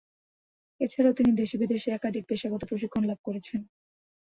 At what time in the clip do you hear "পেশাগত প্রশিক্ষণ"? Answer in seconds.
2.29-3.03